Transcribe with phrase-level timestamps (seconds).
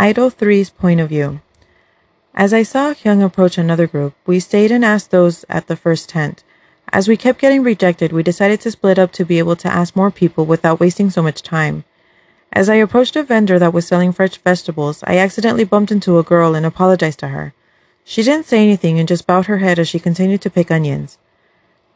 [0.00, 1.40] Idol 3's point of view.
[2.32, 6.08] As I saw Hyung approach another group, we stayed and asked those at the first
[6.08, 6.44] tent.
[6.92, 9.96] As we kept getting rejected, we decided to split up to be able to ask
[9.96, 11.82] more people without wasting so much time.
[12.52, 16.22] As I approached a vendor that was selling fresh vegetables, I accidentally bumped into a
[16.22, 17.52] girl and apologized to her.
[18.04, 21.18] She didn't say anything and just bowed her head as she continued to pick onions.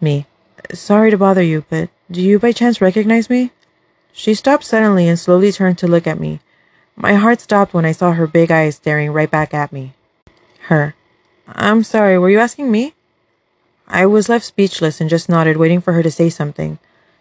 [0.00, 0.26] Me.
[0.74, 3.52] Sorry to bother you, but do you by chance recognize me?
[4.12, 6.40] She stopped suddenly and slowly turned to look at me.
[6.96, 9.94] My heart stopped when I saw her big eyes staring right back at me.
[10.68, 10.94] Her.
[11.46, 12.94] I'm sorry, were you asking me?
[13.88, 16.78] I was left speechless and just nodded, waiting for her to say something.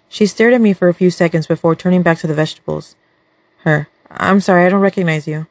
[0.07, 2.95] She stared at me for a few seconds before turning back to the vegetables.
[3.59, 3.87] Her.
[4.09, 5.47] I'm sorry, I don't recognize you.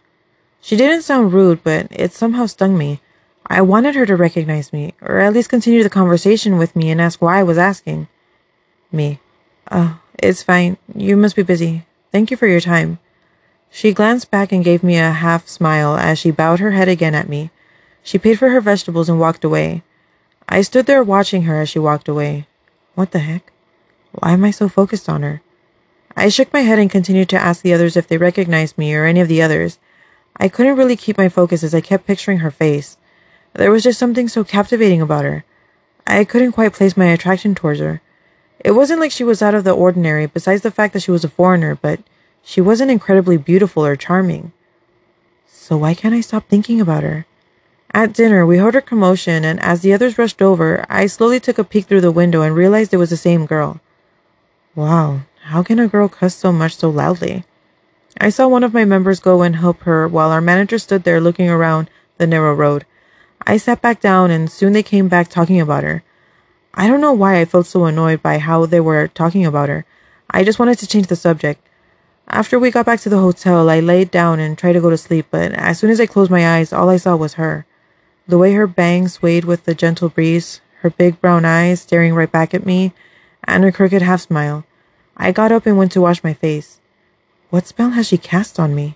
[0.60, 3.00] She didn't sound rude, but it somehow stung me.
[3.46, 7.00] I wanted her to recognize me, or at least continue the conversation with me and
[7.00, 8.06] ask why I was asking.
[8.92, 9.18] Me.
[9.70, 10.76] Oh, it's fine.
[10.94, 11.86] You must be busy.
[12.12, 12.98] Thank you for your time.
[13.70, 17.14] She glanced back and gave me a half smile as she bowed her head again
[17.14, 17.50] at me.
[18.02, 19.82] She paid for her vegetables and walked away.
[20.48, 22.46] I stood there watching her as she walked away.
[22.96, 23.52] What the heck?
[24.12, 25.40] Why am I so focused on her?
[26.16, 29.04] I shook my head and continued to ask the others if they recognized me or
[29.04, 29.78] any of the others.
[30.36, 32.96] I couldn't really keep my focus as I kept picturing her face.
[33.54, 35.44] There was just something so captivating about her.
[36.06, 38.00] I couldn't quite place my attraction towards her.
[38.58, 41.24] It wasn't like she was out of the ordinary, besides the fact that she was
[41.24, 42.00] a foreigner, but
[42.42, 44.52] she wasn't incredibly beautiful or charming.
[45.46, 47.26] So why can't I stop thinking about her?
[47.92, 51.58] At dinner, we heard a commotion, and as the others rushed over, I slowly took
[51.58, 53.80] a peek through the window and realized it was the same girl.
[54.74, 57.44] Wow, how can a girl cuss so much so loudly?
[58.20, 61.20] I saw one of my members go and help her while our manager stood there
[61.20, 62.84] looking around the narrow road.
[63.46, 66.02] I sat back down and soon they came back talking about her.
[66.74, 69.84] I don't know why I felt so annoyed by how they were talking about her.
[70.30, 71.66] I just wanted to change the subject.
[72.32, 74.96] After we got back to the hotel, I laid down and tried to go to
[74.96, 77.66] sleep, but as soon as I closed my eyes, all I saw was her.
[78.28, 82.30] The way her bangs swayed with the gentle breeze, her big brown eyes staring right
[82.30, 82.92] back at me,
[83.42, 84.64] and her crooked half smile.
[85.16, 86.80] I got up and went to wash my face.
[87.50, 88.94] What spell has she cast on me?